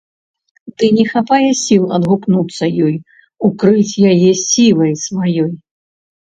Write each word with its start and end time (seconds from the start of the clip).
Ды 0.79 0.85
не 0.99 1.03
хапае 1.11 1.49
сіл 1.63 1.85
адгукнуцца 1.97 2.65
ёй, 2.87 2.95
укрыць 3.51 3.95
яе 4.13 4.31
сілай 4.45 4.93
сваёй. 5.05 5.51